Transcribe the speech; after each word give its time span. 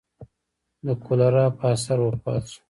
د 0.85 0.87
کولرا 1.05 1.45
په 1.57 1.65
اثر 1.73 1.97
وفات 2.07 2.43
شو. 2.51 2.59